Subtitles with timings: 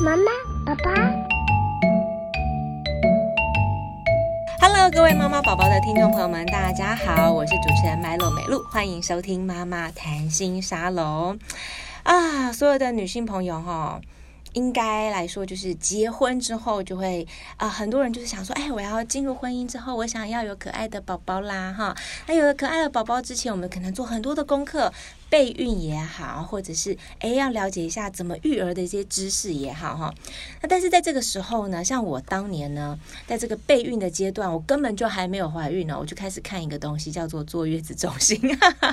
[0.00, 0.30] 妈妈，
[0.64, 0.94] 爸爸
[4.60, 11.38] ，Hello，各位妈妈宝宝的听众朋友们，大家好，我是主持人 Milo 美露，欢迎收听妈妈谈心沙龙
[12.04, 14.00] 啊，所有的女性朋友哈。
[14.54, 21.94] 应该来说，就是结婚之后就会啊、很多人就是想说，哎，我要进入婚姻之后，我想要有可爱的宝宝啦，哈。
[22.26, 24.90] 那有了可爱的宝宝之前，我们可能做很多的功课。
[25.30, 30.14] 备孕也好，或者是诶要了解一下怎么育儿的一些知识也好哈。
[30.62, 38.40] 那但是在这个时候呢，像我当年呢，在这个备孕的阶段，我根本就还没有怀孕呢，我就开始看一个东西叫做坐月子中心。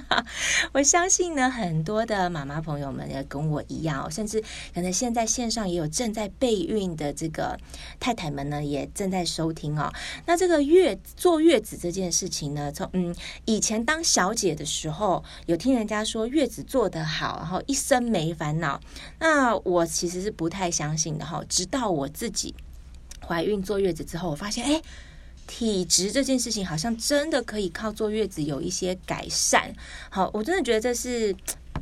[0.73, 7.57] 我相信呢，很多的妈妈朋友们也跟我一样，甚至可能现在线上也有正在备孕的这个
[7.99, 9.89] 太太们呢，也正在收听哦。
[10.25, 16.24] 那这个月坐月子这件事情呢，从嗯以前当小姐的时候，有听人家说。
[16.27, 18.79] 月子做得好，然后一生没烦恼。
[19.19, 21.43] 那我其实是不太相信的哈。
[21.47, 22.53] 直到我自己
[23.25, 24.81] 怀孕坐月子之后，我发现，哎，
[25.47, 29.73] 体质这件事情好像真的可以靠坐月子有一些改善。
[30.09, 31.35] 好，我真的觉得这是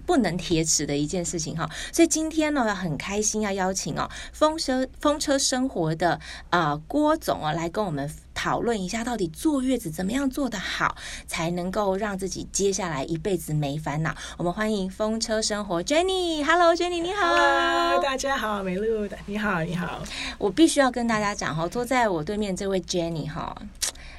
[0.05, 1.69] 不能铁齿的一件事情哈。
[1.91, 8.09] 所以今天呢，很开心要邀请哦，风车风车生活的啊、郭总啊来跟我们。
[8.43, 14.13] 讨论一下，到底坐月子怎么样做得好，才能够让自己接下来一辈子没烦恼？
[14.35, 20.03] 我们欢迎风车生活 Jenny，Hello，Jenny，你好，Hello, 大家好，美露，你好，你好。
[20.37, 23.55] 我必须要跟大家讲哈，坐在我对面这位 Jenny 哈，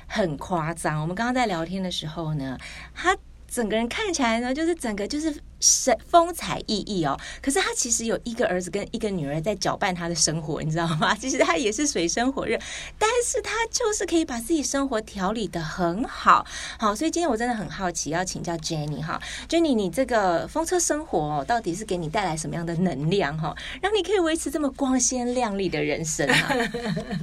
[0.06, 1.02] 很夸张。
[1.02, 2.56] 我们刚刚在聊天的时候呢，
[2.94, 3.14] 她。
[3.54, 7.16] 整个人看起来呢，就是整个就是神风采奕奕哦。
[7.40, 11.14] 可是他其实有一个儿子跟一个女儿在搅拌他的生活，你知道吗？
[11.16, 12.58] 其实他也是水深火热，
[12.98, 16.44] 但是他就是可以把自己生活调理得很好。
[16.80, 26.52] 好，所以今天我真的很好奇，要请教 Jenny 哈，Jenny，你这个风车生活哦，到底是给你带来什么样的能量哈，让你可以维持这么光鲜亮丽的人生啊？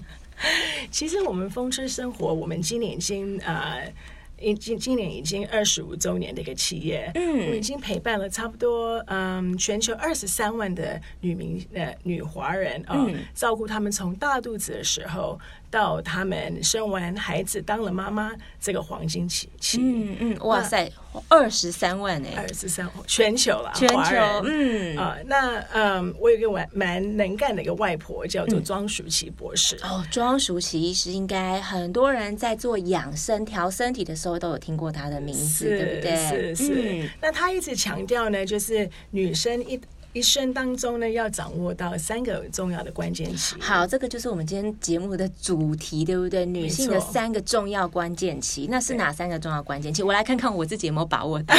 [0.89, 3.91] 其实我们风车生活，我们今年已经呃。
[4.55, 15.39] 今今年已经二十五周年的一个企业，嗯，我已经陪伴了差不多嗯全球二十三万的女明呃女华人啊，哦嗯、照顾他们从大肚子的时候。
[15.71, 20.91] 到他们生完孩子当了妈妈，这个黄金期期，嗯嗯，哇塞，
[21.29, 29.79] 二十三万哎，二十三万全球了，全球，嗯啊，那嗯，我有一个蛮蛮能干的一个外婆，叫做庄淑琪博士。
[29.81, 36.15] 嗯、哦，庄淑琪医师应该很多人在做养生调身体的时候都有听过她的名字，对不对？
[36.15, 36.73] 是是。
[36.75, 39.79] 嗯、那她一直强调呢，就是女生一。
[40.13, 43.55] 一生当中呢，要掌握到三个重要的关键期。
[43.61, 46.45] 好，这个就是我们今天节目的主题，对不对？
[46.45, 50.03] 女性的三个重要关键期，那是哪三个重要关键期？
[50.03, 51.55] 我来看看我自己有没有把握到。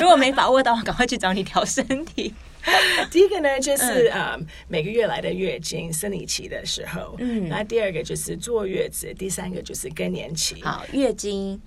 [0.00, 2.32] 如果没把握到，赶快去找你调身体。
[3.10, 4.38] 第一个呢，就是、嗯、呃
[4.68, 7.16] 每个月来的月经生理期的时候。
[7.18, 7.48] 嗯。
[7.48, 10.62] 那第二个就是坐月子，第三个就是更年期。
[10.62, 11.60] 好，月经、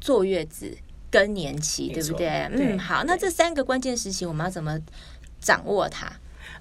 [0.00, 0.76] 坐月子、
[1.10, 2.26] 更年期，对不对？
[2.26, 3.04] 对嗯，好。
[3.04, 4.76] 那这三个关键时期，我们要怎么？
[5.46, 6.10] 掌握它，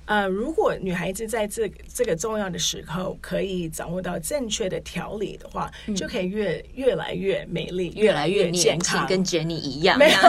[0.05, 9.97] 呃，如果女孩子在这这个重要的时候可以掌握到正确的调理的话，嗯、就可以越越来越美丽，越来越年轻，跟 Jenny 一样。
[9.97, 10.17] 没有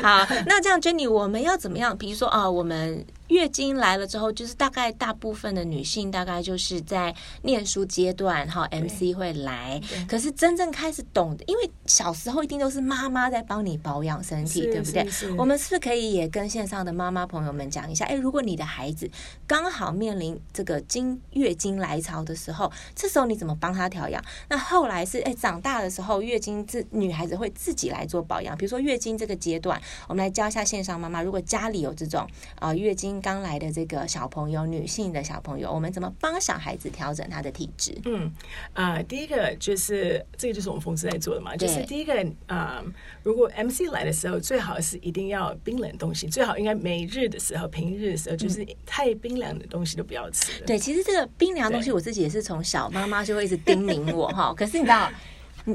[0.00, 1.98] 好，那这样 Jenny，我们要怎么样？
[1.98, 3.04] 比如说啊，我们。
[3.28, 9.80] 月经来了之后，就是大概大部分的女性大概就是在念书阶段哈，MC 会来。
[10.08, 15.06] 可是真正开始懂的，因为小时候一定都是妈妈在帮你保养身体，对不对？
[15.36, 18.04] 我们是不是可以也跟线上的妈妈朋友们讲一下？
[18.06, 19.10] 哎，如果你的孩子
[19.46, 24.24] 刚好面临这个经月经来潮的时候，这时候你怎么帮他调养？
[24.48, 28.56] 那后来是哎长大的时候，月经自女孩子会自己来做保养。
[28.56, 29.78] 比如说月经这个阶段，
[30.08, 32.22] 我们来教一下线上妈妈，如果家里有这种
[32.54, 33.17] 啊、呃、月经。
[33.20, 37.96] 刚来的这个小朋友，女性的小朋友，我们怎么帮小孩子调整他的体质？
[38.04, 38.32] 嗯
[38.72, 42.14] 啊、呃，第一个就是这个就是我们风车在做的嘛，就是第一个
[42.46, 42.84] 啊、呃，
[43.22, 50.60] 如果 MC 来的时候，最好是一定要冰冷东西，最好应该每日的时候、平日的时候，就是太冰凉的东西都不要吃。
[50.64, 54.52] 对，其实这个冰凉东西，我自己也是从小妈妈就会一直叮咛我 哈。
[54.54, 55.10] 可是你知道，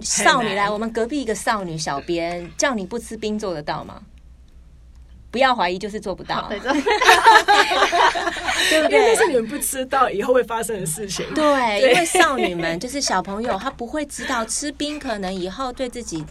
[0.02, 4.02] 少女来，我们隔壁一个少女小编叫你不吃冰，做得到吗？
[5.34, 6.48] 不要怀疑，就是做不到，
[8.70, 9.00] 对不对？
[9.00, 11.26] 因为是你们不知道以后会发生的事情。
[11.34, 16.24] 对，因为少女们就是小朋友，她不会知道吃冰可能以后对自己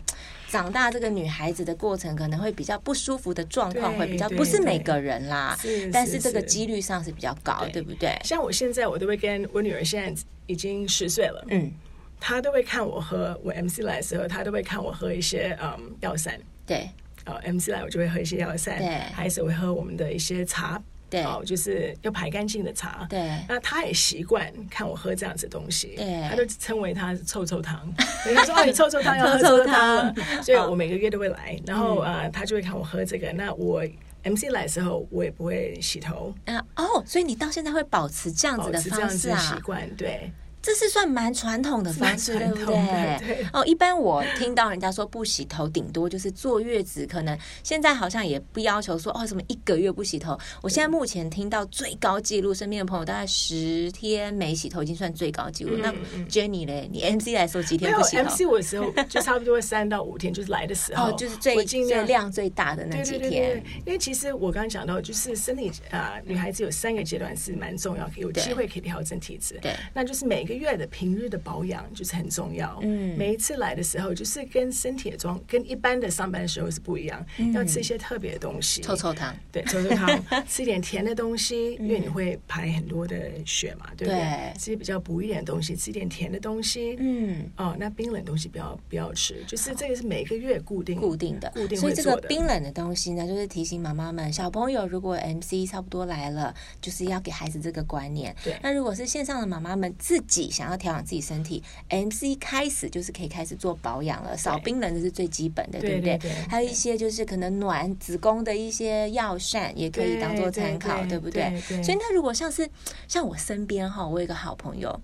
[0.49, 5.58] 长大这个女孩子的过程可能会比较不舒服的状况会比较，不是每个人啦，
[5.93, 8.16] 但是这个几率上是比较高，对不对？
[8.22, 11.72] 像我现在，我都会跟我女儿现在已经十岁了，嗯，
[12.20, 16.88] 她都会看我喝我 MC 来的时候，她都会看我喝一些嗯药膳，对。
[17.24, 20.82] 呃 MC 来，我就会喝一些药膳，对，还是会喝我们的一些茶。
[21.08, 23.06] 对，哦，就是要排干净的茶。
[23.10, 25.94] 对，那他也习惯看我喝这样子东西。
[25.94, 27.92] 对，他就称为他是臭臭汤。
[27.96, 33.30] 他说：“哦，你臭臭汤要喝 臭汤了。”所以 我每个月都会来，然后啊，他就会看我喝这个。
[33.34, 33.82] 那我
[34.22, 36.34] MC 来的时候，我也不会洗头。
[36.46, 39.36] 啊哦，所以你到现在会保持这样子的方式啊？
[39.38, 40.32] 习惯对。
[40.62, 43.18] 这是算蛮传统的方式，对不对？
[43.18, 50.38] 对哦，一般我听到人家说不洗头，顶多就是坐月子，可能现在好像也不要求说哦什么一个月不洗头。
[50.62, 55.76] 我现在目前听到最高纪录，身边的朋友大概十天没洗头已经算最高纪录。
[55.76, 55.92] 嗯、那
[56.30, 58.22] Jenny 嘞，你 MC 来说几天不洗头？
[58.22, 63.20] 没有 MC 我的时候就差不多三到五天，就是来的时候， 哦，就是最最量最大的那几天。
[63.20, 69.58] 对对对对，因为其实我刚刚讲到，就是身体啊、呃，女孩子有三个阶段是蛮重要，有机会可以调整体质。
[69.60, 71.32] 对，那就是每个月的平日。
[71.32, 72.78] 的保养就是很重要。
[72.82, 77.25] 嗯，每一次来的时候，就是跟身体的状，跟一般的上班的时候是不一样。
[77.38, 83.16] 嗯、要吃一些特别的东西，臭臭糖，对，臭臭糖， 吃一点甜的东西，因为你会排很多的
[83.46, 84.20] 血嘛，对不对？
[84.20, 86.96] 对，吃比较补一点的东西，吃一点甜的东西。
[86.98, 91.78] 嗯，哦，那冰冷东西不要不要吃，就是这个是每个月固定固定的，固定。
[91.78, 98.37] 所以这个冰冷的东西呢，就是提醒妈妈们，小朋友如果 MC 差不多来了，就是要给孩子这个观念。
[98.44, 106.18] 对，那如果是线上的妈妈们自己想要调养自己身体，MC 开始就是可以开始做保养了，少冰冷的是最基本的，对不对？
[106.48, 111.60] 还有一些就是可能暖子宫的一些药膳也可以当做参考，对不对？
[111.82, 112.68] 所以那如果像是
[113.08, 115.00] 像我身边哈，我有一个好朋友，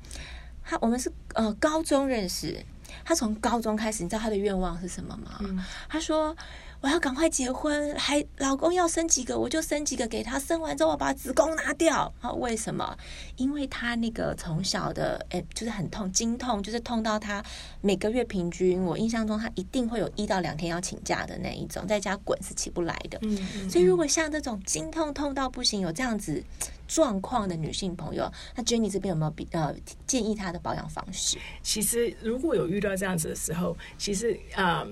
[0.65, 2.57] 他我们是呃高中认识，
[3.05, 5.65] 他从高中开始，你知道他的愿望是什么吗？
[5.89, 6.37] 他说。
[6.81, 12.31] 我要赶快结婚，还老公要生几个我就生几个给他，生完之后我把子宫拿掉啊？
[12.35, 12.97] 为什么？
[13.35, 17.45] 因为他那个从小的诶，就是很痛，经痛，就是痛到他
[17.81, 23.19] 每个月平均，我印象中他一定会有一到两天要请假的那一种，在家滚是起不来的。
[23.23, 26.41] 嗯，嗯，嗯，所以如果像这种经痛痛到不行，有这样子
[26.89, 29.73] 状况的女性朋友，那 Jenny 这边有没有比呃
[30.07, 31.39] 建议她的保养方式？
[31.63, 34.85] 其实如果有遇到这样子的时候，其实啊，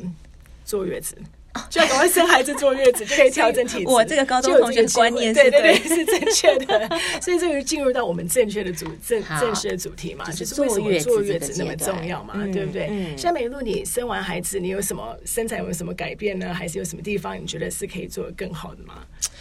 [0.64, 1.16] 坐月子。
[1.70, 3.88] 就要赶快生孩子坐月子就可以调整体质。
[3.88, 6.88] 我这个高中同学观念是对对对 是正确的，
[7.20, 13.14] 所以这个就进入到我们正确的主正正式的主题嘛，就是为什么坐月子那么重要嘛，对不对？
[13.16, 16.52] 像美露，你生完孩子，你有什么身材有什么改变呢？
[16.52, 18.94] 还是有什么地方你觉得是可以做的更好的吗？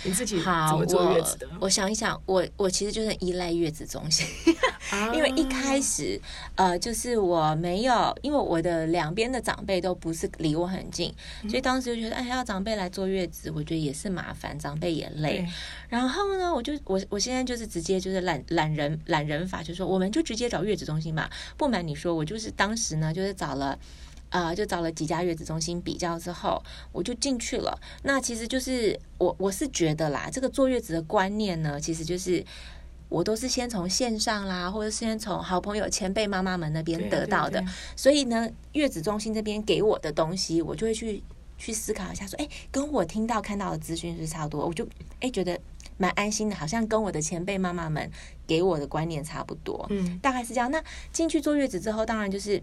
[0.04, 1.48] 你自己怎么坐月子的？
[1.60, 4.26] 我想一想，我我其实就是依赖月子中心，
[5.14, 6.20] 因为一开始
[6.56, 11.12] 呃，就是我没有，因为我的两边的长辈都不是离我很近，
[11.50, 15.46] 所以当时就觉得，哎，要长辈来坐月子，我觉得也是麻烦，长辈也累。
[15.90, 21.30] 然后呢，我就我我现在就是直接就是懒懒人懒人法，就说我们就直接找月子中心吧。
[21.58, 23.78] 不瞒你说，我就是当时呢，就是找了。
[24.32, 26.62] 啊、呃，就找了几家月子中心比较之后，
[26.92, 27.80] 我就进去了。
[28.04, 32.44] 那其实就是我我是觉得啦，这个坐月子的观念呢，其实就是
[33.08, 37.64] 我都是先从线上啦，或者先从好朋友、前辈妈妈们那边得到的。
[37.96, 41.24] 所以呢，月子中心这边给我的东西，我就会去
[41.58, 44.88] 去思考一下，说，哎，跟我听到看到的资讯是差不多，我就
[45.20, 45.60] 哎觉得
[45.98, 48.10] 蛮安心的，好像跟我的前辈妈妈们
[48.46, 49.86] 给我的观念差不多。
[49.90, 50.70] 嗯，大概是这样。
[50.70, 52.62] 那进去坐月子之后，当然就是。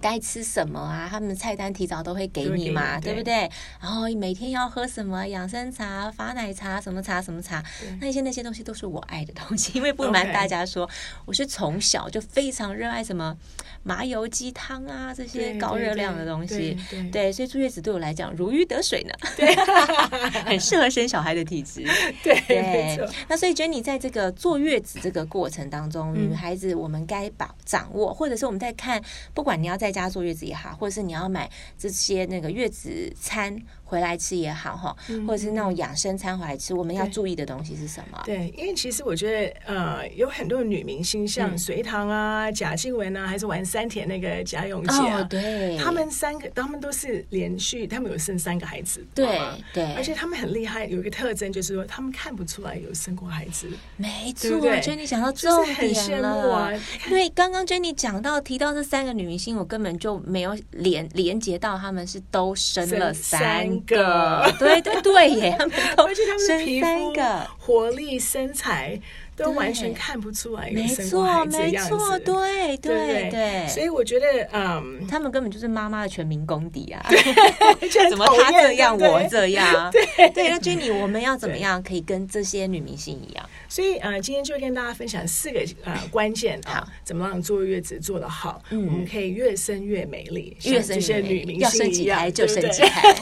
[0.00, 1.06] 该吃什么啊？
[1.10, 3.50] 他们菜单提早都会给你嘛，对，对不对？
[3.80, 7.62] 然后每天要喝什么养生茶、发奶茶、什么茶什么茶，
[8.00, 9.72] 那些那些东西都是我爱的东西。
[9.74, 10.88] 因为不瞒大家说.
[11.26, 13.36] 我是从小就非常热爱什么
[13.82, 16.76] 麻油鸡汤啊这些高热量的东西。
[17.12, 19.54] 对，所以坐月子对我来讲如鱼得水呢，对，
[20.44, 21.84] 很适合生小孩的体质。
[22.24, 29.02] 对，对，那所以 Jenny 在这个坐月子这个过程当中，女孩子我们该把掌握，或者是我们在看，
[29.34, 38.22] 不管你要在在家坐月子也好，或者是你要买这些那个月子餐回来吃也好，哈，或者是那种养生餐回来吃，我们要注意的东西是什么？
[38.24, 49.26] 对，因为其实我觉得，呃，有很多女明星，像隋棠啊、贾静雯啊，还是玩三田那个贾永婕啊，对，他们三个，他们都是连续，他们有生三个孩子，对
[49.74, 56.72] 对，而且他们很厉害，有一个特征就是说，他们看不出来有生过孩子，没错，Jenny 讲到重点了，
[57.08, 68.98] 因为刚刚 Jenny 讲到提到这三个女明星，我根本就没有连连接到他们是都生了三个，对对对耶， 他们都生三个，活力身材
[69.36, 71.90] 都完全看不出来有没生过孩子的样子。
[71.90, 73.66] 错，没错，对对对对。
[73.68, 77.04] 所以我觉得，嗯，他们根本就是妈妈的全民公敌啊！
[78.10, 79.90] 怎么他这样，我这样？
[79.90, 83.48] 对对，那 Jenny，我们要怎么样可以跟这些女明星一样？
[83.70, 93.14] 所以，呃，今天就会跟大家分享四个呃关键啊，怎么让坐月子做得好，我们可以越生越美丽，越生越美丽，要生几胎就生几胎。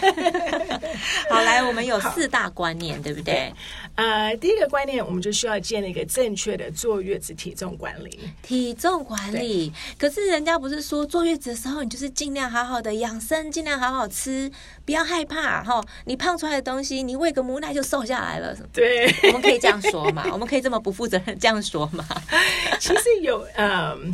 [1.28, 3.52] 好，来，我们有四大观念，对不对？
[3.94, 8.18] 呃，第一个观念，我们就需要建立一个正确的坐月子体重管理。
[8.42, 14.50] 体重管理，可是人家不是说坐月子的时候，你就是尽量好好的养生，尽量好好吃，
[14.86, 15.84] 不要害怕哈。
[16.06, 18.56] 你胖出来的东西，你喂个母奶就瘦下来了。
[18.72, 20.24] 对，我们可以这样说嘛？
[20.38, 22.06] 我们可以这么不负责任这样说吗？
[22.78, 24.12] 其实有，嗯。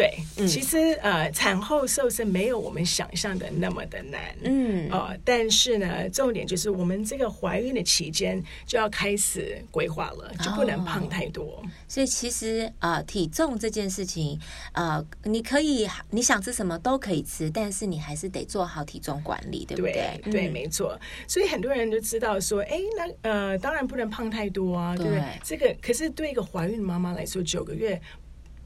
[0.00, 11.60] 对，其实呃，产后瘦身没有我们想象的那么的难，嗯，呃，但是呢，重点就是我们这个怀孕的期间就要开始规划了，就不能胖太多。
[11.62, 14.40] 哦、所以其实啊、呃，体重这件事情，
[14.72, 20.18] 呃，你可以你想吃什么都可以吃，但是你还是得做好体重管理，对不对？
[20.24, 20.98] 对，对嗯、没错。
[21.28, 25.22] 所以很多人就知道说，哎，那呃，当然不能胖太多啊，对不对？
[25.44, 28.00] 这个可是对一个怀孕妈妈来说，九个月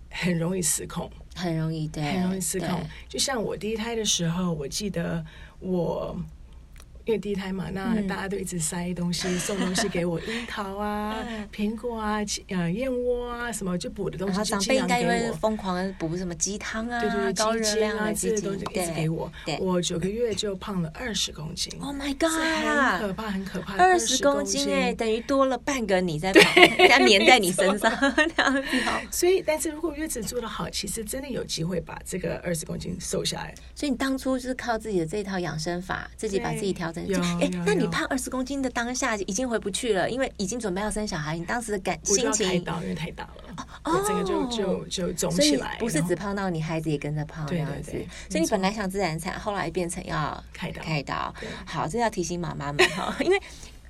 [0.08, 1.10] 很容易失控。
[1.34, 2.80] 很容易，对，很容易失控。
[3.08, 5.24] 就像我第一胎的时候，我记得
[5.60, 6.16] 我。
[7.06, 11.14] 因为第一胎嘛，那大家都一直塞东西、嗯、送东西给我， 樱桃啊、
[11.54, 19.30] 苹果啊、呃燕窝啊什么就补的东西，然后长辈应该会疯狂的补什么鸡汤啊、对对对高热量啊这些东西一直给我。
[19.60, 27.92] 我九个月就胖了二十公斤，Oh my god，很可怕，很可怕，二十公斤哎，等于多了半个你在旁边，在粘在你身上，
[29.10, 33.54] 所以，但是如果月子做的好，其实真的有机会把这个二十公斤瘦下来。
[33.74, 36.93] 所以你当初就是靠自己的这一套养生法，自己把自己调。
[37.02, 47.92] 有，哎，那你胖二十公斤的当下已经回不去了，因为已经准备要生小孩，你当时的感心情太大，因为太大了，哦，这个就就就肿起来，不是只胖到你孩子也跟着胖这样子，
[48.28, 51.34] 所以你本来想自然产，后来变成要开刀，开刀。
[51.64, 53.40] 好，这要提醒妈妈们哈， 因为。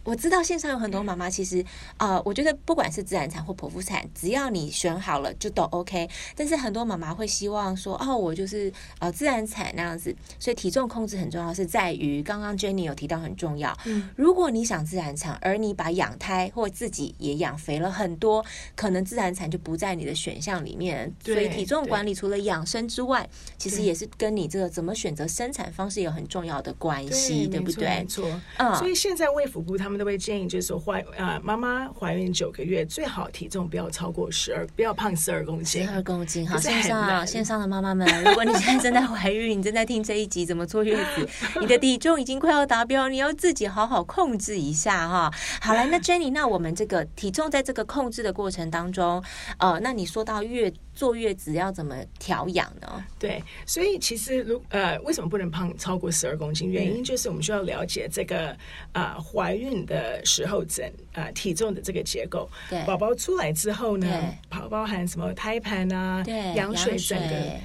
[0.04, 1.64] 我知道线上有很多妈妈，其实
[1.96, 6.08] 呃，我觉得不管是自然产或剖腹产，只要你选好了就都 OK。
[6.36, 13.74] 但是很多妈妈会希望说，哦，我就是呃自然产那样子，所以体重控制很重要，是在于刚刚 Jenny 有提到很重要。
[13.86, 18.44] 嗯，如果你想自然产，而你把养胎或自己也养肥了很多，
[18.76, 21.10] 可能自然产就不在你的选项里面。
[21.24, 27.88] 所以体重管理除了养生之外，其实也是跟你这个怎么选择生产方式有很重要的关系，对，对不对？
[27.88, 28.74] 没错，嗯。
[28.74, 29.93] 所以现在卫福部他们。
[29.98, 35.84] 都会建议，就是说怀啊，妈妈怀孕九个月最好体重不要超过十二，不要胖十二公斤。
[35.84, 41.28] 十二公斤，好，线上线上的妈妈们，如果你现在正在怀孕，你正在听这一集怎么坐月子，
[41.60, 45.30] 你的体重已经快要达标，你要自己好好控制一下哈。
[45.60, 49.22] 好了，那 Jenny，那我们这个体重在这个控制的过程当中，
[49.58, 53.04] 呃，那你说到月坐月子要怎么调养呢？
[53.18, 56.70] 对，所以其实如呃，为什么不能胖超过十二公斤？
[56.70, 58.50] 原因就是我们需要了解这个
[58.92, 62.48] 啊、呃，怀孕的时候整啊、呃、体重的这个结构。
[62.70, 67.60] 对，宝宝出来之后呢，包包含什么胎盘啊，对，羊水整个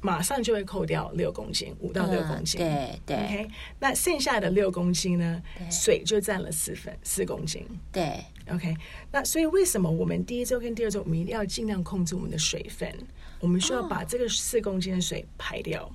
[0.00, 2.60] 马上就会扣掉六公斤，五到六公斤。
[2.60, 3.16] 对对。
[3.16, 3.48] OK，
[3.80, 5.42] 那剩下的六公斤呢？
[5.68, 7.66] 水就占了四分四公斤。
[7.90, 8.24] 对。
[8.50, 8.76] OK，
[9.12, 12.92] 那所以为什么我们第一周跟第二周，我们一定要尽量控制我们的水分？
[13.40, 15.82] 我们需要把这个四公斤的水排掉。
[15.82, 15.92] Oh.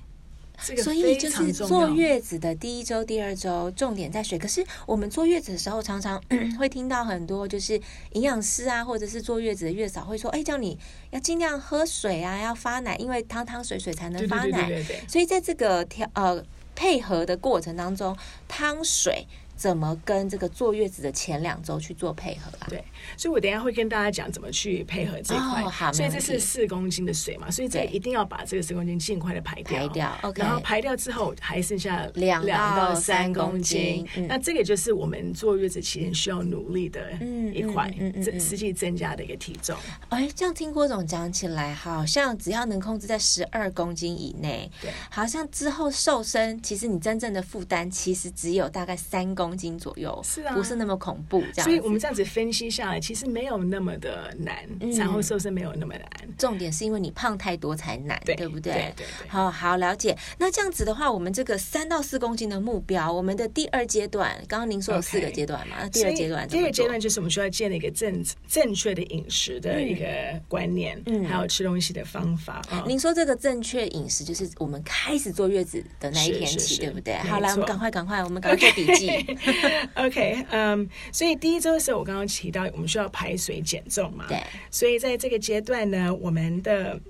[0.62, 4.38] 这个所以就是坐月子的第一周、第二周，重点在水。
[4.38, 6.22] 可是我们坐月子的时候，常常
[6.56, 7.74] 会听到很多就是
[8.12, 10.78] 营养师啊，或者是坐月子的月嫂会说：“哎，叫你
[11.10, 16.40] 要尽量喝水啊，要发奶，因为汤汤水水才能发奶。”所以在这个调呃
[16.76, 19.26] 配合的过程当中，汤水。
[19.56, 22.66] 怎么跟这个坐月子的前两周去做配合啊？
[22.68, 22.84] 对，
[23.16, 25.62] 所以我等一下会跟大家讲怎么去配合这一块。
[25.62, 29.78] 哦、好，所以这是四公斤的水嘛，所以这一定要把这个四公斤尽快的排掉。
[29.78, 30.42] 排掉，OK。
[30.42, 37.12] 然后排掉之后还剩下两到三公斤，嗯、那这个就是我们坐月子期间需要努力的
[37.54, 39.76] 一块，嗯嗯嗯嗯、实际增加的一个体重。
[40.08, 49.43] 哎，这样听郭总讲起来，好像只要能控制在十二公斤以内，对，好像之后瘦身，其实你真正的负担其实只有大概三公斤。
[49.44, 51.64] 公斤左右是啊，不是那么恐怖这样。
[51.64, 56.08] 所以我们这样子分析下来，其实没有那么的难，嗯、产后瘦身没有那么难。
[56.38, 58.92] 重点是因为你胖太多才难，对，对不对？
[58.96, 59.06] 对。
[59.28, 60.16] 好好了解。
[60.38, 65.76] 那这样子的话，我们这个三到四公斤的目标，我们的第二阶段，刚刚您说有四个阶段嘛？
[65.82, 70.06] 那.第二阶段，第二阶段就是我们需要建立一个正正确的饮食的一个
[70.48, 72.62] 观念，嗯，还有吃东西的方法。
[72.86, 77.14] 您说这个正确饮食，就是我们开始坐月子的那一天起，对不对？
[77.18, 79.33] 好，来，我们赶快赶快，我们赶快做笔记。
[79.94, 87.00] OK，嗯、um,，所以第一周的时候，我刚刚提到我们需要排水减重嘛，对，所以在这个阶段呢，我们的。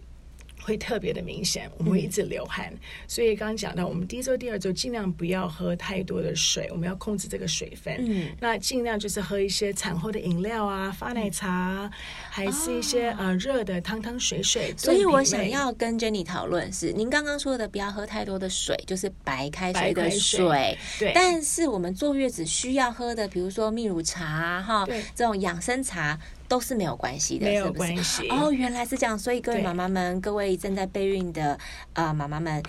[0.65, 7.95] 会特别的明显，我们会一直流汗，嗯、所以刚刚讲到，我们第一周、第二周尽量不要喝太多的水，我们要控制这个水分。
[7.99, 11.91] 嗯，那尽量就是喝一些产后的饮料啊，发奶茶，嗯、
[12.31, 14.75] 还是一些、哦、呃热的汤汤水水。
[14.77, 20.19] 所以我想要跟 Jenny 讨论是，您刚刚说的不要喝太多的水，就是白开水的水。
[20.19, 21.13] 水对。
[21.15, 26.19] 但是我们坐月子需要喝的，比如说蜜乳茶哈，这种养生茶。
[26.49, 28.29] 都是没有关系的，没有关系。
[28.29, 31.55] 哦，原来是这样，所以各位妈妈们，各位正在备孕的
[31.93, 32.63] 啊、呃、妈妈们。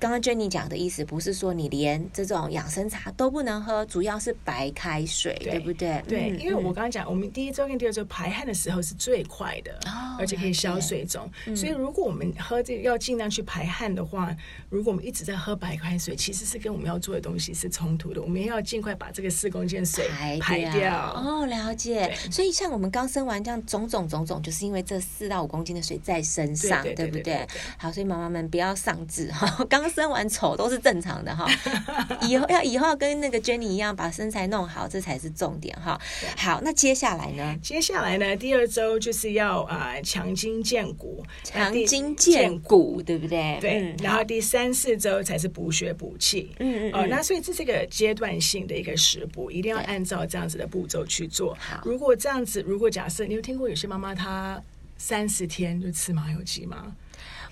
[0.00, 6.00] 刚刚 Jenny 讲的意思不是说你连这种养生茶都不能喝，主要是白开水，对，对不对？
[6.06, 11.28] 对，嗯、因为我刚刚讲，我们第一周跟第二周排汗的时候是最快的，哦、而且可以消水肿。
[11.46, 14.34] 嗯、所以如果我们喝这个要尽量去排汗的话，
[14.68, 18.22] 如果我们一直在喝白开水，其实是跟我们要做的东西是冲突的。
[18.22, 20.46] 我们要尽快把这个四公斤水排掉。
[20.46, 22.14] 排掉哦，了解。
[22.30, 27.44] 所以像我们刚生完这样种种种种，就是因为这四到五公斤的水在身上，对不对？
[27.76, 29.87] 好，所以妈妈们不要丧志哈，刚。
[29.88, 31.46] 生完丑都是正常的哈，
[32.22, 36.00] 以后要以后要跟那个 Jenny 一样把身材弄好，这才是重点哈。
[36.36, 37.56] 好，那接下来呢？
[37.62, 38.36] 接下来呢？
[38.36, 43.58] 第二周就是要啊强筋健骨，强筋健骨，对不对？
[43.60, 43.80] 对。
[43.80, 46.50] 嗯、然后第三四周才是补血补气。
[46.58, 46.92] 嗯嗯。
[46.94, 51.56] 哦，那所以这是个阶段性的一个食补，一定要按照这样子的步骤去做。
[51.60, 54.60] 好，如果这样子，如果假设你有听过有些妈妈她
[54.96, 56.92] 三十天就吃麻油鸡吗？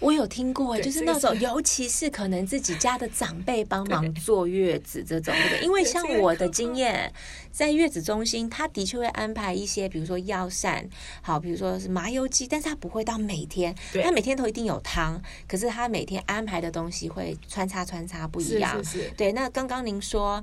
[0.01, 5.61] 我有听过，就是那种，尤其是可能自己家的长辈帮忙坐月子这种，对不对？
[5.65, 7.13] 因为像我的经验，
[7.51, 10.89] 在月子中心，他的确会安排一些，比如说药膳，
[11.23, 18.85] 好，比如说是麻油鸡，但是他不会到每天，他每天都一定有汤，可是他每天安排的东西会穿插穿插不一样。
[18.85, 19.11] 是是是。
[19.17, 20.43] 对，那刚刚您说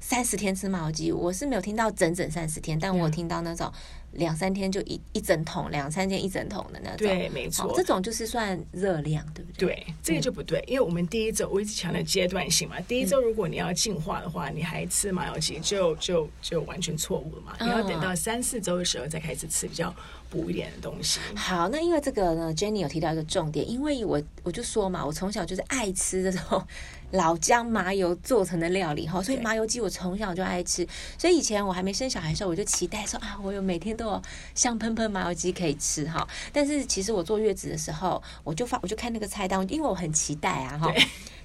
[0.00, 3.70] 三十天吃麻油鸡，我是没有听到整整三十天，但我有听到那种。
[4.14, 9.68] 两三天就一一整桶，两三天一整桶的那种，对，没错，这种就是算热量，对不对？
[9.68, 17.54] 对，这个就不对，嗯、因为我们第一周我一直强调阶段性嘛，第一周如果你要进化的话，嗯、你还吃麻油鸡，就就就完全错误了嘛。
[17.60, 19.94] 嗯、你要等到三四周的时候再开始吃比较
[20.28, 21.20] 补一点的东西。
[21.36, 26.66] 好，那因为这个呢，Jenny 有提到一个重点，因为我我就说嘛，我从小就是爱吃这种。
[27.12, 30.86] 老姜麻油做成的料理哈，所以麻油鸡我从小就爱吃，
[31.18, 34.22] 所以以前我还没生小孩的时候，我就期待说啊，我有每天都有
[34.54, 36.26] 香喷喷麻油鸡可以吃哈。
[36.52, 40.92] 但是其实我坐月子的时候，我就发我就看那个菜单，因为我很期待啊哈，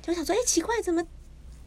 [0.02, 1.04] 就想说哎，奇怪怎么？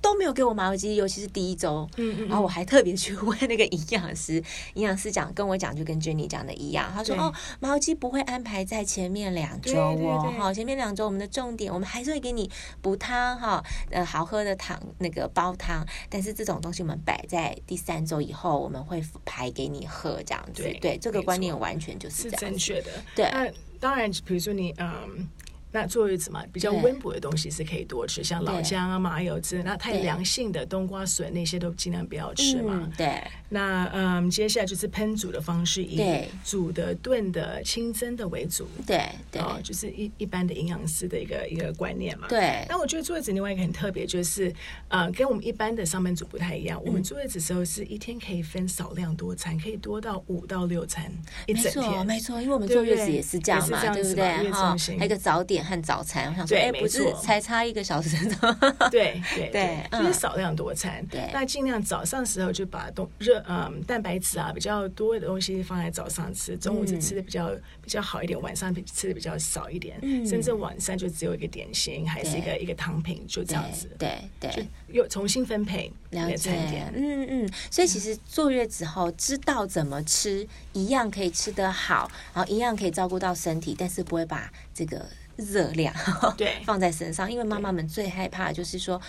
[0.00, 1.88] 都没有给我麻油鸡，尤其是第一周。
[1.96, 2.28] 嗯嗯。
[2.28, 4.42] 然后我还特别去问那个营养师，
[4.74, 20.62] 营养师讲跟我讲就跟 Jenny 讲的一样，他说哦，麻油鸡不会安排在前面两周哦，哈，前面两周我们的重点，我们还是会给你补汤哈，呃，好喝的汤那个煲汤，但是这种东西我们摆在第三周以后，我们会排给你喝这样子。
[20.62, 22.90] 对，对，这个观念完全就是这样是正确的。
[23.14, 25.28] 对，那当然，比如说你嗯。
[25.70, 29.62] 那坐月子嘛，比较温补的东西是可以多吃，像老姜啊、麻油之类。
[29.62, 32.90] 那太凉性的冬瓜笋那些都尽量不要吃嘛。
[32.96, 33.22] 对。
[33.50, 36.02] 那嗯，接下来就是烹煮的方式，以
[36.44, 38.66] 煮的、炖的、清蒸的为主。
[38.86, 39.42] 对对。
[39.42, 42.26] 哦，就是一一般的营养师的一个一个观念嘛。
[42.28, 42.64] 对。
[42.68, 44.52] 那我觉得坐月子另外一个很特别，就是
[44.88, 46.82] 呃，跟我们一般的上班族不太一样。
[46.84, 51.12] 我们坐月子时候是一天可以分少量多餐，可以多到五到六餐
[51.46, 51.84] 一整天。
[51.84, 54.50] 没错，没错，因为我们坐月子也是这样嘛，对不对？
[54.50, 55.57] 哈，还有一个早点。
[55.62, 58.16] 和早餐，我想说，哎，不是才差一个小时，
[58.90, 61.04] 对对对，就是少量多餐。
[61.10, 67.50] 对，那尽量早上时候就把东热嗯蛋白质啊比较多的东西放在早上吃，中午就吃的比较
[67.82, 73.90] 比较好一点，晚上吃的比较少一点，甚至晚上就只有一个点心，还是一个一个汤品，就这样子。
[73.98, 76.50] 对对，就又重新分配了解。
[76.94, 85.06] 嗯嗯，所以其实坐月子后知道怎么吃，一样可以吃得好，然后一样可以照顾到身体，但是不会把这个。
[85.38, 85.94] 热量
[86.36, 89.00] 对放在身上，因为妈妈们最害怕的就是说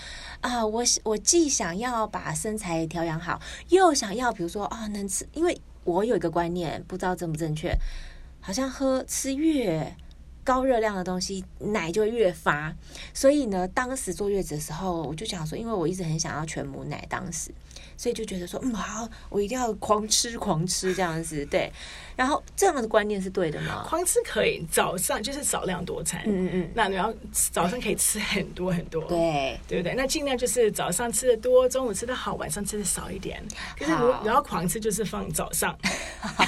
[0.41, 7.75] 啊，我我既想要把身材调养好，又想要比如说啊能吃，因为我有一个观念，不知道正不正确，
[8.39, 9.95] 好像喝吃越
[10.43, 12.75] 高热量的东西，奶就越发。
[13.13, 17.51] 所以呢，当时坐月子的时候，我就想说，因为我一直很想要全母奶，当时。
[17.99, 21.69] 所以就觉得说，嗯，好，我一定要狂吃狂吃这样子，对。
[22.15, 23.85] 然后这样的观念是对的吗？
[23.85, 26.71] 狂吃可以，早上就是少量多餐，嗯嗯嗯。
[26.73, 29.93] 那你要早上可以吃很多很多，对对不对？
[29.95, 33.41] 那尽量就是早上吃的多，中午吃的好，晚上吃的少一点。
[33.77, 35.77] 可是你要狂吃，就是放早上。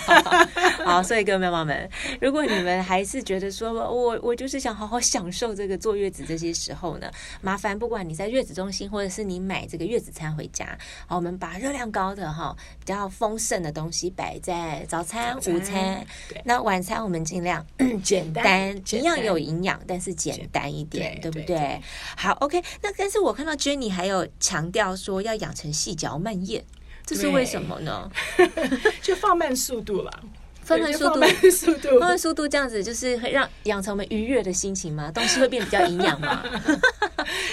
[0.86, 1.90] 好，所以各位妈妈们，
[2.22, 7.12] 如果你们还是觉得说我我就是想好好享受这个坐月子这些时候呢，
[7.42, 16.06] 麻烦不管你在月子中心，或者是你买这个月子餐回家，好，我们把热量高的哈比较丰盛的东西摆在早餐、午餐，
[16.46, 17.66] 那晚餐我们尽量
[18.04, 21.82] 简单，一样有营养，但是简单一点，对，对不对
[22.16, 22.64] 好，OK。
[22.84, 26.64] 那但是我看到 Jenny 还有强调说要养成细嚼慢咽。
[27.04, 28.10] 这是为什么呢？
[29.02, 30.24] 就放慢速度了。
[30.64, 31.22] 放慢速度，
[31.52, 36.44] 速度，放慢 速度，这样子就是会让养成我们愉悦的心情嘛，东西会变比较营养嘛。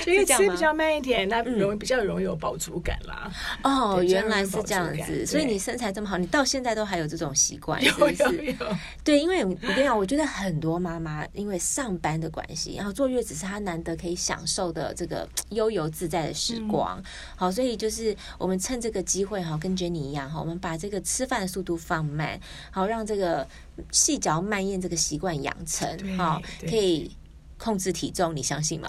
[0.02, 3.30] 所以吃比较慢一点，那容易比较容易有饱足感啦。
[3.62, 8.56] 哦，原来是这样子，所以你身材这么好，你到现在都还有这种习惯，是不是？
[9.04, 17.02] 对，因为我跟你讲，我觉得很多妈妈因为上班的关系，然后坐月子是她难得可以享受的这个悠游自在的时光。
[17.36, 22.38] 好，所以就是我们趁这个机会哈，跟 Jenny 一样哈，我们把这个吃饭的速度放慢，
[22.70, 22.97] 好让。
[23.04, 23.46] 这个
[23.90, 27.10] 细嚼慢咽这个习惯养成，哈，可以。
[27.58, 28.88] 控制体重，你相信吗？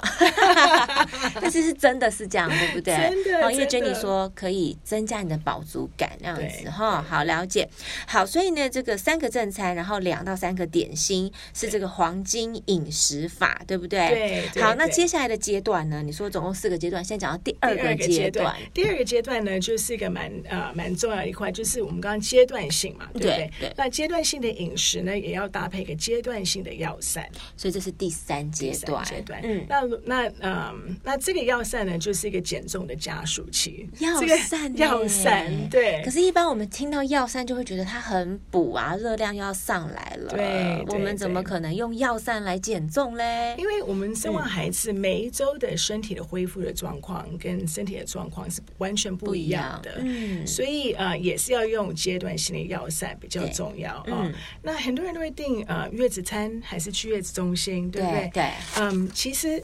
[1.42, 2.96] 但是是真的是这样，对不对？
[2.96, 3.46] 真的。
[3.46, 7.02] 哦，因为 Jenny 说可以增加你的饱足感，那样子哈。
[7.02, 7.68] 好，了解。
[8.08, 14.48] 好，所以呢，这个三个正餐，然后两到三个点心，是这个黄金饮食法，对不对？
[14.54, 14.62] 对。
[14.62, 16.04] 好，那接下来的阶段呢？
[16.04, 18.56] 你说总共四个阶段，先讲到第二个阶段。
[18.74, 23.52] 第二个阶段呢，就是一个蛮呃蛮重要的一块，就是我们刚刚阶段性嘛，对不对？
[23.60, 23.74] 对。
[23.76, 27.28] 那阶段性的饮食呢，也要搭配一个阶段性的药膳，
[27.58, 28.48] 所以这是第三。
[28.60, 33.90] 阶段，阶段，嗯，那那嗯，那这个药膳呢，就是一个减重的加速器。
[34.00, 36.02] 药膳，药膳，对。
[36.04, 40.34] 可是，一般我们听到药膳，就会觉得它很补啊，热量要上来了。
[40.34, 43.56] 对，我们怎么可能用药膳来减重嘞？
[43.58, 49.96] 因为我们生完孩子每一周的身体的恢复的状况跟身体的状况是完全不一样的。
[50.00, 54.32] 嗯，所以呃，也是要用阶段性的药膳比较重要啊。
[54.62, 58.30] 那很多人都会订呃月子餐，还是去月子中心，对不对？
[58.34, 58.49] 对。
[58.78, 59.64] 嗯，其实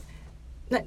[0.69, 0.79] 那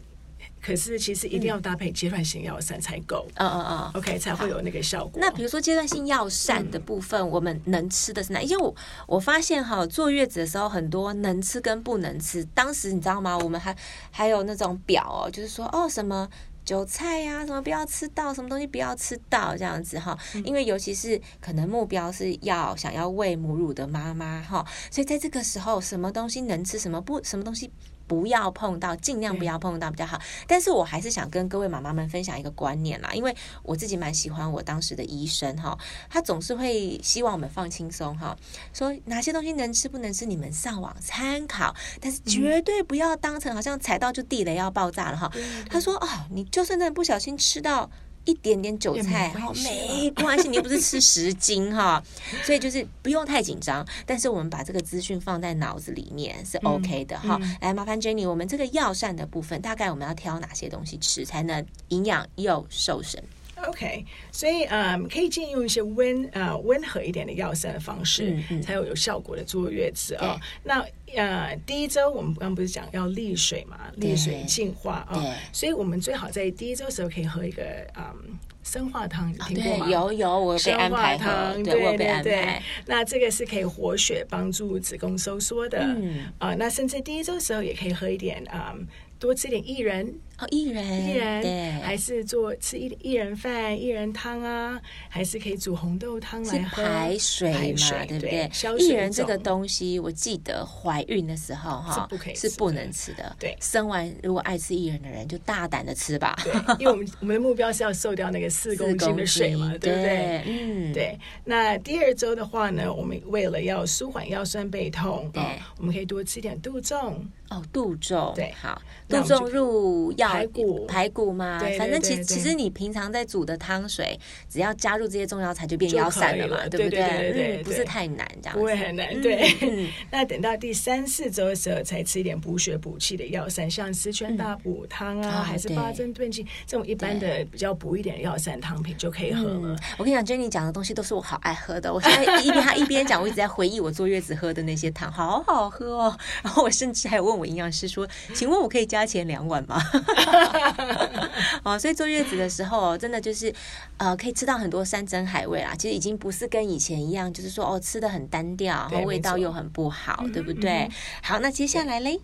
[0.61, 3.26] 可是其实一定要搭配阶段性药膳才够。
[3.37, 5.12] 嗯嗯嗯，OK 才会有那个效果。
[5.20, 8.42] 那比如说阶段性药膳的部分，我们能吃的是哪？
[8.42, 8.74] 因为我
[9.06, 12.44] 我发现哈，坐月子的时候很多能吃跟不能吃。
[12.54, 13.38] 当时你知道吗？
[13.38, 13.74] 我们还
[14.11, 16.28] 还有那种表哦，就是说哦什么
[16.68, 20.14] 韭菜呀，什么不要吃到，什么东西不要吃到这样子哈。
[20.44, 27.70] 因为尤其是可能目标是要想要喂母乳的妈妈哈，所以在这个时候，什么东西能吃，什么不，什么东西。
[28.09, 30.18] 不要碰到，尽量不要碰到比较好。
[30.47, 38.37] 但是我还是想跟各位妈妈们分享一个观念啦，因为我自己蛮喜欢我当时的医生哈，他总是会希望我们放轻松哈，
[38.73, 45.31] 说哪些东西能吃不能吃，你们上网参考，但是绝对不要当成好像踩到就地雷要爆炸了哈。
[45.68, 47.90] 他说哦，你就算真的不小心吃到。
[48.28, 49.32] 一点点韭菜，
[49.64, 52.02] 没关系，你又不是吃十斤哈，
[52.44, 53.84] 所以就是不用太紧张。
[54.04, 57.40] 但是我们把这个资讯放在脑子里面是 OK 的哈。
[57.62, 63.22] 来，麻烦 Jenny，我们这个药膳的部分，大概我们要挑哪些东西吃才能营养又瘦身
[63.66, 70.38] ？OK，所以嗯，可以建议用一些温呃温和一点的药膳的方式，嗯嗯、才有有效果的坐月子啊。
[70.38, 70.85] 对那
[71.16, 77.62] 呃，第一周我们刚刚不是讲要利水嘛，利水净化啊，对所以我们最好在第一周的时候可以喝一个
[77.97, 79.88] 嗯生化汤，你听过吗？
[79.88, 82.62] 有有，我被安排汤，对对对，对。
[82.87, 88.75] 那这个是可以活血、帮助子宫收缩的，嗯啊、呃，那甚至第一周的时候也可以喝一点啊。
[88.77, 88.87] 嗯
[89.21, 98.48] 多吃点薏仁哦，薏仁，薏仁，对，还是做吃薏薏仁饭、薏仁汤啊，还是可以煮红豆汤来喝排水嘛，对不对？
[98.53, 103.35] 薏仁这个东西，我记得怀孕的时候哈，是不可以，是不能吃的。
[103.37, 106.38] 对，生完如果爱吃薏仁的人就大胆的吃吧。
[106.44, 110.42] 对，因为我们我们的目标是要瘦掉那个四公斤的水嘛，对不对？
[110.46, 111.18] 嗯，对。
[111.44, 115.42] 那第二周的话呢，我们为了要舒缓腰酸背痛，对，
[115.79, 117.27] 我们可以多吃点杜仲。
[117.51, 127.00] 哦，杜仲，对，好，杜仲入药排骨排骨嘛，反正其其实你平常在煮的汤水，只要加入这些中药材就变腰膳了嘛，对不对？
[127.00, 129.08] 对对，不是太难这样，不会很难。
[129.22, 129.50] 对，
[130.12, 139.74] 那等到第三四周的时候，才吃一点补血补气的药膳，像十全大补汤啊，还是八珍炖鸡这种一般的比较补一点的药膳汤品就可以喝了。
[139.96, 146.18] 我跟你讲，Jenny 讲的东西都是我好爱喝的，我现在一边他一边讲，我一直在回忆我坐月子喝的那些汤，好好喝哦。
[146.42, 147.38] 然后我甚至还有问。
[147.38, 149.80] 我营养师说：“请问我可以加钱两碗吗？”
[151.64, 153.52] 哦，所以坐月子的时候，真的就是
[153.96, 155.74] 呃，可以吃到很多山珍海味啦。
[155.78, 160.70] 其实已经不是跟以前一样，就是说哦，吃的很单调，然后味道又很不好，对，对不对？
[160.70, 162.20] 嗯嗯、好，那接下来嘞，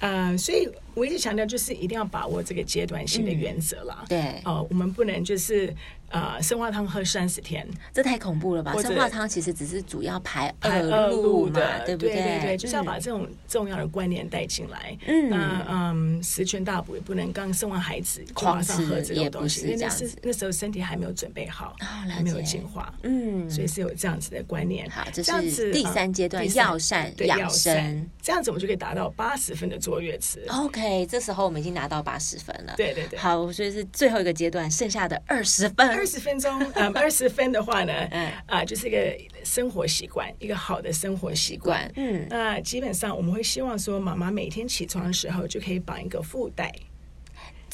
[0.00, 3.98] 呃，所以我一直强调，就是一定要把握这个阶段性的原则啦。
[4.02, 5.74] 嗯、对，呃，我们不能就是。
[6.14, 8.72] 呃，生化汤喝三十天，这太恐怖了吧？
[8.80, 12.14] 生化汤其实只是主要排排恶露的，对不对？
[12.14, 14.96] 对对对，就是要把这种重要的观念带进来。
[15.08, 22.94] 嗯，那嗯，十全大补也不能刚生完孩子马上喝这种东西，因为那是那时候身体还没有准备好，还没有进化。
[23.02, 24.88] 嗯，所以是有这样子的观念。
[24.90, 30.40] 好，这是第三阶段药膳养生，这样子我们就可以达到八十分的坐月子。
[30.48, 32.74] OK，这时候我们已经拿到八十分了。
[32.76, 36.03] 对对对，好，所以是最后一个阶段，剩下的二十分。
[36.04, 46.70] 二十分钟，嗯， 二十分的话呢，嗯，啊，就是一个生活习惯，一个好的生活习惯，嗯，那基本上我们会希望说，妈妈每天起床的时候就可以绑一个腹带。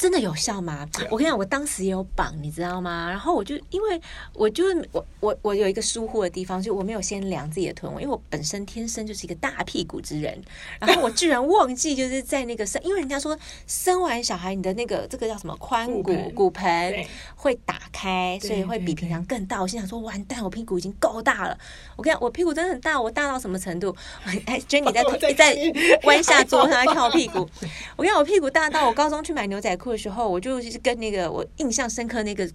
[0.01, 0.87] 真的有效吗？
[1.11, 3.07] 我跟你讲，我当时也有绑，你知道吗？
[3.07, 4.01] 然后我就因为
[4.33, 10.41] 我就我我我有一个疏忽的地方，就我没有先量自己的臀围，因为我本身天生就是一个大屁股之人，
[10.79, 13.37] 然后我居然忘记就是在那个生，因为人家说
[13.67, 19.61] 生完小孩你的那个这个叫什么髋骨骨盆会打开，所以会比平常更大。
[19.61, 21.55] 我心想说完蛋，我屁股已经够大了。
[21.95, 23.95] 我跟你讲，我屁股真的很大，我大到什么程度？
[24.47, 25.55] 哎，Jenny 在 在
[26.05, 27.47] 弯下桌上来看我屁股。
[27.95, 29.90] 我跟你讲，我屁股大到我高中去买牛仔裤。
[29.91, 32.49] 的时候，我就是跟那个我印象深刻那个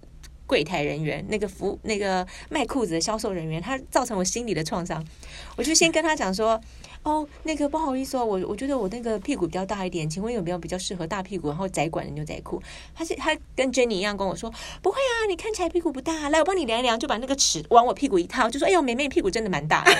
[0.47, 5.03] 柜台人员，那个服那个卖裤子的销售人员，他造成我心理的创伤。
[5.55, 6.59] 我就先跟他讲说
[7.03, 12.61] ：“哦，那个不好意思哦，我我觉得我那个屁股比较大一点，请问有没有比较适合大屁股然后窄管的牛仔裤？”
[12.95, 19.83] 他是他跟 Jenny 一样跟我说：“不会啊，你看起来屁股不大，来我帮你量一量，就把那个尺往我屁股一套，就说：‘哎呦，妹妹屁股真的蛮大。’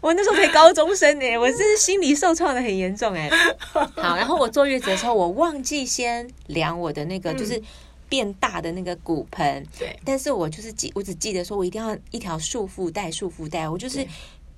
[0.00, 3.30] 我那时候才高中生呢，我真是心理受创的很严重哎。
[3.72, 7.60] 好，然后我坐月子的时候，我忘记先量我的那个就是
[8.10, 14.06] 变大的那个骨盆，对，但是我就是记，我只记得说我一定要一条束缚带，束缚带，我就是。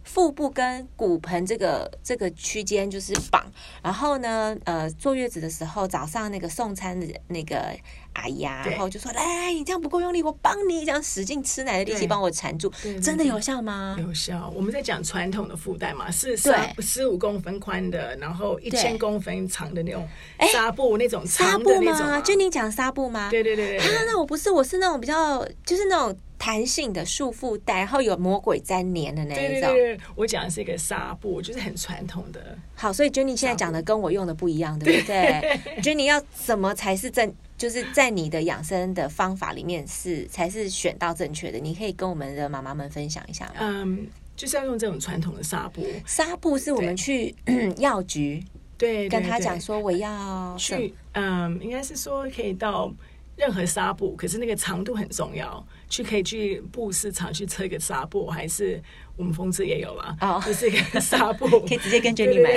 [0.04, 3.44] 腹部跟骨盆这个这个区间就是绑，
[3.82, 7.74] 然后呢，呃，坐月子的时候，早上那个送餐的那个
[8.14, 12.70] 阿姨啊，然后就说：“来，你这样不够用力，我帮你这样使劲吃奶的力气帮我缠住，
[13.02, 14.52] 真的有效吗？”有效。
[14.54, 20.06] 我们在讲传统的腹带嘛，是十十五公分宽的，然后一千公分长的那种
[20.52, 22.20] 纱布，那种纱布吗？
[22.20, 23.30] 就你讲纱布吗？
[23.30, 23.78] 对对对对。
[23.78, 26.16] 啊，那我不是，我是那种比较，就是那种。
[26.44, 29.60] 弹性的束缚带，然后有魔鬼粘黏的那一种。
[29.60, 32.58] 对对对，我讲的是一个纱布，就是很传统的。
[32.74, 37.32] 好，所以 Jenny 现在讲的跟我用的不一样，对不对？Jenny 要怎么才是正？
[37.56, 41.60] 就是在你的养生的方法里面是才是选到正确的？
[41.60, 43.52] 你可以跟我们的妈妈们分享一下吗？
[43.60, 45.86] 嗯，就是要用这种传统的纱布。
[46.04, 47.32] 纱布是我们去
[47.78, 48.42] 药局
[48.76, 52.92] 对跟他讲说我要去，嗯，应该是说可以到。
[53.34, 55.66] 任何纱布，可是那个长度很重要。
[55.92, 58.82] 去可以去布市场去测一个纱布，还是
[59.14, 62.56] 我们风车也有了，哦，就是一个纱布， 可以直接跟 Jenny 买。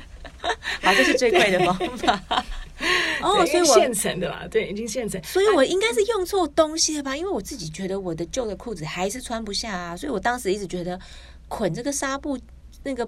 [0.80, 2.18] 好，这是最贵的方法。
[3.20, 5.22] 哦，所以我现成的啦，对，已经现成。
[5.22, 7.14] 所以我应该是用错东西了吧？
[7.14, 10.98] 因为我自己觉得我的旧的裤子还是穿不下啊，所以我当时一直觉得
[11.48, 12.38] 捆这个纱布
[12.82, 13.06] 那个。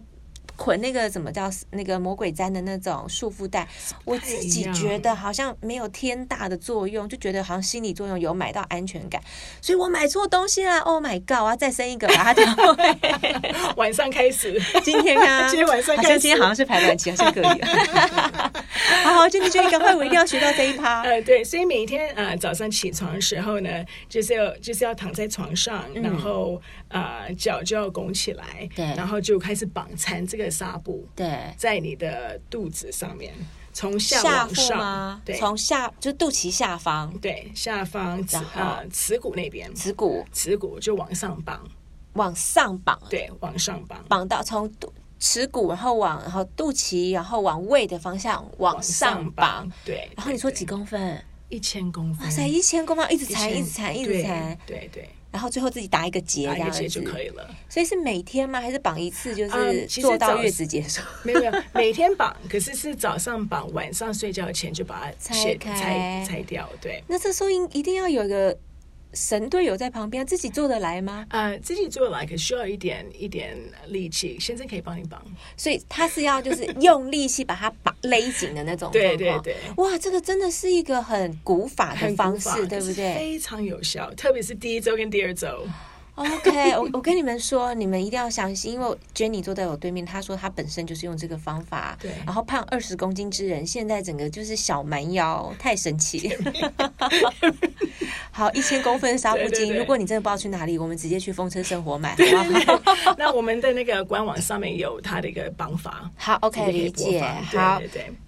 [0.57, 3.67] 捆那个怎么叫那个魔鬼毡的那种束缚带，
[4.05, 9.21] 我自己觉得好像没有天大的作用，就觉得好像心理作用有买到安全感，
[9.61, 10.79] 所以我买错东西啦。
[10.81, 11.43] Oh my god！
[11.43, 12.97] 我要再生一个把它调回。
[13.77, 17.61] 晚上开始，今天啊，今天晚上今天好像是排卵期，好像可以。
[19.23, 21.03] 好好，真的觉得赶快，我一定要学到这一趴。
[21.09, 30.53] 呃，对，所以每一天啊、呃，早上起床的时候呢，就是要就是要躺在床上，嗯、然后啊、呃，脚就要拱起来，对，然后就开始绑缠这个。
[30.53, 33.33] 纱布对，在你的肚子上面，
[33.73, 41.67] 从下往上，对，从下就肚脐下方，对，下方子啊，耻骨那边，耻骨，耻骨就往上绑，
[42.13, 50.11] 往上绑，对，往上绑，绑到从肚耻骨，然后往然后肚脐，然后往胃的方向往上绑，对。
[50.17, 51.25] 然后你说几公分？
[51.49, 55.09] 一千公分，哇塞，一千公分，一直缠，一直缠，一直缠，对对。
[55.31, 57.49] 然后最后自己打一个结，打一个结就可以了。
[57.69, 58.61] 所以是每天吗？
[58.61, 61.01] 还是绑一次就是做到月子结束？
[61.01, 66.69] 嗯、没有没有，每天绑，可是是早上绑，晚上睡觉前就把它拆开拆拆掉。
[66.81, 68.59] 对，那这时候应一定要有一个。
[69.15, 71.27] 神队友在旁边，自己做得来吗？
[71.31, 73.57] 呃，自己做得来，可需要一点一点
[73.89, 74.39] 力气。
[74.41, 75.23] 先生可以帮你绑，
[75.57, 78.91] 所以他是要就是用力气把它绑勒紧的那种。
[78.93, 83.15] 对对对，哇，这个真的是一个很古法的方式，对不对？
[83.15, 85.67] 非常有效，特别是第一周跟第二周。
[86.15, 96.31] OK，我我跟你们说，你们一定要相信，因为 Jenny 坐在我对面，她说她本身就是用这个方法，对，然后胖二十公斤之人，现在整个就是小蛮腰，太神奇。
[98.31, 102.55] 好，一千公分纱布巾，如果你真的不知道去哪里，我们直接去风车生活买，好不
[102.93, 103.15] 好？
[103.17, 106.11] 那我们的那个官网上面有它的一个绑法。
[106.17, 107.23] 好，OK，理解。
[107.23, 107.81] 好，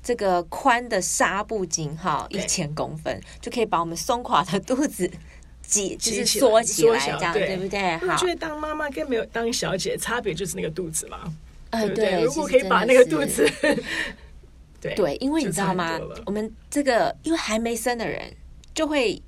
[0.03, 5.11] 这个宽的纱布巾哈，一千公分就可以把我们松垮的肚子。
[5.67, 7.97] 挤就是缩起来这样，对不对？
[7.99, 11.21] 好，我觉得当妈妈跟没有当小姐差别就是那个肚子嘛，
[11.71, 12.23] 对不对？
[12.23, 13.49] 如果可以把那个肚子，
[14.81, 15.99] 对对，因为你知道吗？
[16.27, 18.33] 我们这个因为还没生的人
[18.75, 19.21] 就会。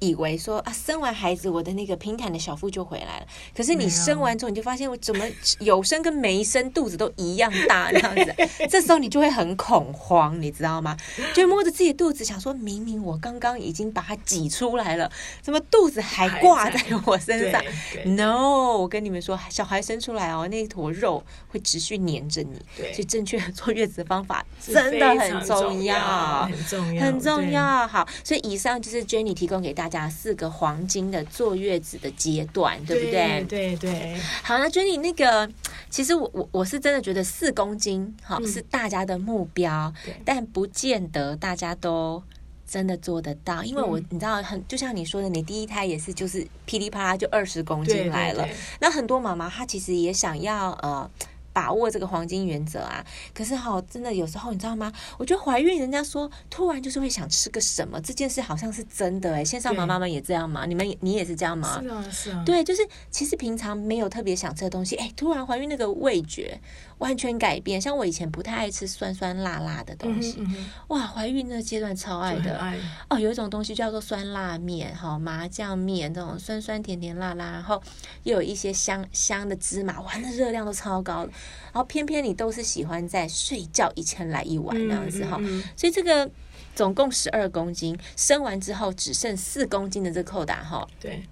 [0.00, 3.26] 以为说啊，生完孩子我的那个平坦的小腹就回来了。
[3.56, 5.24] 可是你生完之后，你就发现我怎么
[5.58, 8.34] 有生跟没生肚子都一样大这样子。
[8.70, 10.96] 这时候你就会很恐慌，你知道吗？
[11.34, 15.10] 就摸着自己的肚子，想说明明我刚刚已经把它挤出来了，
[15.42, 17.60] 怎么肚子还挂在我身上
[18.04, 22.60] ？No，我跟你们说，小孩生出来哦，那一坨肉会持续黏着你。
[22.76, 27.86] 对，所以正确坐月子的方法真的很重要，很重要，很重要。
[27.88, 29.87] 好，所以以上就是 Jenny 提供给大家。
[29.88, 33.44] 加四个黄金的坐月子的阶段，对不对？
[33.48, 34.16] 对对。
[34.42, 35.48] 好，那 Jenny 那个，
[35.88, 39.92] 其实我我我是真的觉得四公斤好、嗯、是大家的目标，
[40.24, 42.22] 但不见得大家都
[42.66, 48.46] 真的做得到，因为我、嗯、你知道很就像你说的，你第一胎也是就是噼里啪啦就二十公斤来了，
[48.80, 51.10] 那很多妈妈她其实也想要呃。
[51.58, 53.04] 把握这个黄金原则啊！
[53.34, 54.92] 可是哈，真的有时候你知道吗？
[55.18, 59.44] 我觉得怀孕，人家说突然就是会想吃个什么，这件事好像是真的哎。
[59.44, 60.66] 线上妈妈们也这样吗？
[60.66, 61.80] 你们你也是这样吗？
[61.82, 62.44] 是啊，是啊。
[62.46, 66.60] 对，就是其实平常没有特别想吃的东西，哎，突然怀孕那个味觉
[66.98, 67.80] 完全改变。
[67.80, 73.18] 像我以前不太爱吃酸酸辣辣的东西，嗯嗯、哇，怀孕那个阶段超爱的爱哦。
[73.18, 77.82] 有一种东西叫做酸辣面，哈，麻酱面这种酸酸甜甜辣辣，然后
[78.24, 81.24] 又有一些香香的芝麻，哇，那热量都超高。
[81.24, 86.30] 然后偏偏你都是喜欢在睡觉以前来一碗那样子哈，嗯嗯嗯、所以这个
[86.74, 91.22] 总共十二公斤，生完之后只剩四公斤的这个扣打哈，对。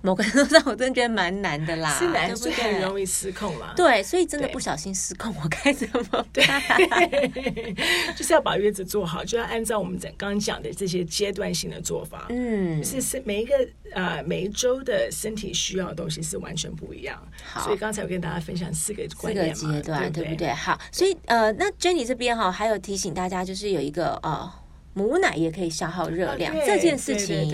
[0.00, 3.72] 某个程度上，我真的觉得蛮难的啦，是难，所以很容易失控啦。
[3.76, 6.24] 对，所以真的不小心失控，我该怎么办？
[6.32, 6.44] 对，
[8.16, 12.26] 就是要把月子做好，就要按照我们刚刚讲的这些阶段性的做法。
[12.28, 13.54] 嗯，是是每一个
[13.92, 17.20] 呃每一周的身体需要的东西是完全不一样。
[17.42, 20.48] 好，所以刚才我跟大家分享四个观念嘛，四个阶段，对不对？
[20.52, 24.48] 好，所以呃，那 Jenny 这边哈，还有提醒大家，就是有一个呃，
[24.94, 27.50] 母奶也可以消耗热量这件事情。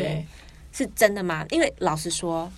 [0.77, 1.47] 是真的吗？
[1.51, 2.51] 因为老实说，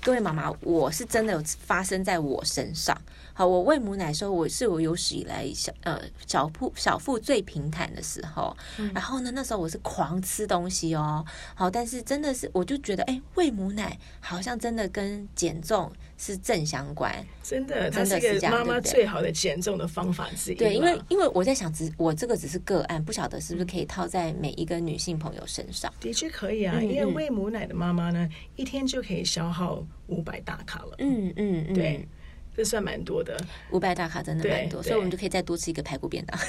[0.00, 2.96] 各位妈妈，我是真的有发生在我身上。
[3.36, 8.56] 好，我喂母奶的时候，我是我有史以来小呃小腹小腹最平坦的时候。
[8.78, 11.24] 嗯、然后呢，那时候我是狂吃东西哦。
[11.56, 17.12] 好，但是真的是，我就觉得，哎，喂母奶好像真的跟减重是正相关。
[17.42, 20.54] 真的，真的是这样，妈妈最好的减重的方法之一。
[20.54, 25.92] 对，因为因为我在想，只我这个只是个案，不晓得是不是可以套在每一个女性朋友身上。
[25.98, 30.94] 的确可以啊，因为喂母奶的妈妈呢，一天就可以消耗五百大卡了。
[30.98, 32.08] 嗯嗯嗯，对。
[32.56, 33.36] 这算蛮多的，
[33.70, 36.38] 五百大卡真的蛮多，所以我们就可以再多吃一个排骨便当。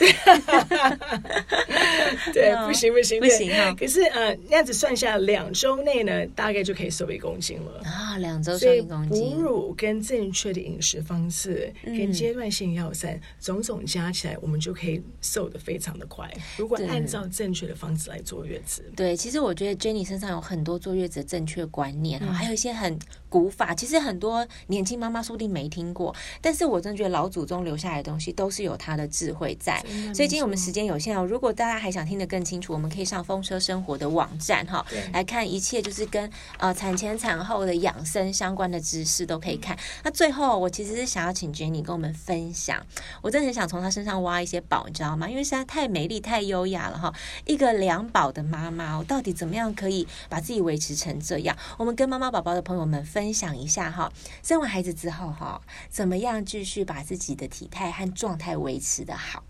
[2.34, 3.74] 对，不行不行不行哈！
[3.78, 9.32] 可是呃，那样子算下两周内呢，大概就可以瘦一公斤了啊，两周瘦一公斤。
[9.32, 16.32] 哺乳跟正确的饮食方式跟阶段性药膳，种种加起来，我们就可以瘦的非常的快。
[16.58, 22.98] 如果按照正确的方式来坐月子，对，其实我觉得 Jenny 身上有很多坐月子的正确观念，还有一些很
[23.36, 29.84] 古法，其实很多年轻妈妈说不定没听过，但是我真的觉得老祖宗留下来的东西都是有他的智慧在。
[30.14, 39.78] 所以今天我们时间有限哦，如果大家还想听得更清楚，我们可以上风车生活的网站哈，来看一切就是跟呃产前产后的养生相关的知识都可以看。
[40.06, 42.82] 那最后我其实是想要请 Jenny 跟我们分享，
[43.22, 45.30] 我真的很想从她身上挖一些宝，你知道吗？
[45.30, 47.14] 因为实在太美丽太优雅了哈，
[47.46, 51.54] 一个两宝的妈妈，我到底怎么样可以把自己维持成这样？
[51.78, 54.12] 我们跟妈妈宝宝的朋友们分享一下哈，
[54.44, 59.44] 生完孩子之后哈，怎么样继续把自己的体态和状态维持的好？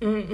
[0.00, 0.26] 嗯，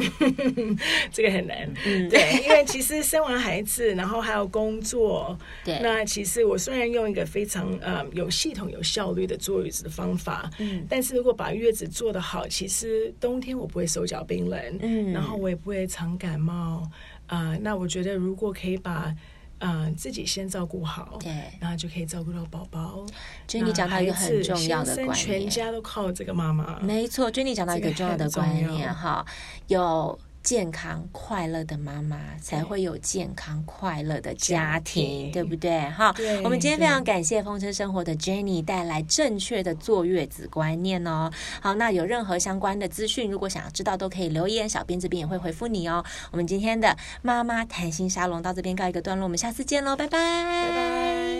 [1.12, 1.70] 这个很难。
[1.84, 16.90] 嗯，对，因为其实生完孩子，然后还有工作， 对，那其实我虽然用一个非常呃有系统、有效率的坐月子的方法，嗯，但是如果把月子做得好，其实冬天我不会手脚冰冷，嗯，然后我也不会常感冒，
[17.26, 19.14] 啊、呃，那我觉得如果可以把
[19.60, 23.06] 嗯、呃，自己先照顾好，对，然后就可以照顾到宝宝。
[23.48, 26.78] Jenny 讲到一个很重要的观念，全家都靠这个妈妈。
[26.80, 29.24] 没错，Jenny 讲到一个重要的观念哈，
[29.68, 35.80] 有健康快乐的妈妈，才会有健康快乐的家庭，对不对？
[35.90, 41.30] 哈，我们今天非常感谢风车生活的 Jenny 带来正确的坐月子观念哦。
[41.60, 46.04] 好，那有任何相关的资讯，如果想要知道，都可以留言，小编这边也会回复你哦。
[46.30, 51.39] 我们今天的妈妈谈心沙龙到这边告一个段落，我们下次见喽，拜拜，拜拜。